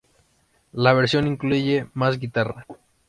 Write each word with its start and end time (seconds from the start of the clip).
La 0.71 0.93
versión 0.93 1.27
incluye 1.27 1.87
más 1.93 2.17
guitarra. 2.17 2.65